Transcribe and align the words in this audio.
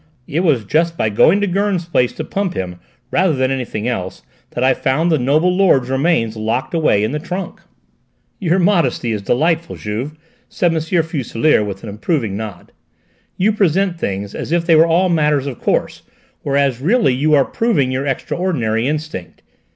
It 0.25 0.39
was 0.39 0.65
just 0.65 0.97
by 0.97 1.09
going 1.09 1.41
to 1.41 1.47
Gurn's 1.47 1.85
place 1.85 2.11
to 2.13 2.23
pump 2.23 2.55
him, 2.55 2.79
rather 3.11 3.33
than 3.33 3.51
anything 3.51 3.87
else, 3.87 4.23
that 4.49 4.63
I 4.63 4.73
found 4.73 5.11
the 5.11 5.19
noble 5.19 5.55
lord's 5.55 5.91
remains 5.91 6.35
locked 6.35 6.73
away 6.73 7.03
in 7.03 7.11
the 7.11 7.19
trunk." 7.19 7.61
"Your 8.39 8.57
modesty 8.57 9.11
is 9.11 9.21
delightful, 9.21 9.75
Juve," 9.75 10.13
said 10.49 10.73
M. 10.73 10.81
Fuselier 10.81 11.63
with 11.63 11.83
an 11.83 11.89
approving 11.89 12.35
nod. 12.35 12.71
"You 13.37 13.51
present 13.53 13.99
things 13.99 14.33
as 14.33 14.51
if 14.51 14.65
they 14.65 14.75
were 14.75 14.87
all 14.87 15.07
matters 15.07 15.45
of 15.45 15.59
course, 15.59 16.01
whereas 16.41 16.81
really 16.81 17.13
you 17.13 17.35
are 17.35 17.45
proving 17.45 17.91
your 17.91 18.07
extraordinary 18.07 18.87
instinct. 18.87 19.43